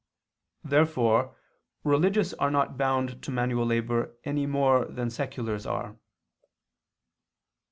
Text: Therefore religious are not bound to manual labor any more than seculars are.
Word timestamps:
Therefore 0.63 1.35
religious 1.83 2.33
are 2.33 2.49
not 2.49 2.75
bound 2.75 3.21
to 3.21 3.29
manual 3.29 3.67
labor 3.67 4.17
any 4.23 4.47
more 4.47 4.85
than 4.85 5.11
seculars 5.11 5.67
are. 5.67 5.95